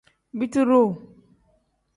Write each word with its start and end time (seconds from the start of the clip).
Biti 0.39 0.63
duu. 0.69 0.89